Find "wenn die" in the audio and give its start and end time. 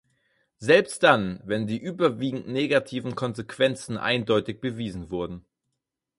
1.45-1.77